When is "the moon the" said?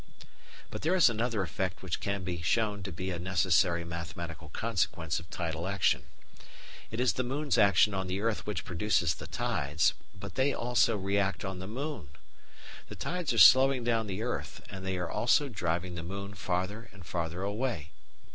11.59-12.95